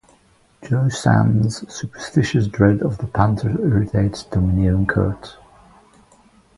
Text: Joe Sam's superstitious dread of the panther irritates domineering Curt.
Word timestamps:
Joe 0.67 0.89
Sam's 0.89 1.57
superstitious 1.71 2.47
dread 2.47 2.81
of 2.81 2.97
the 2.97 3.05
panther 3.05 3.51
irritates 3.61 4.23
domineering 4.23 4.87
Curt. 4.87 5.37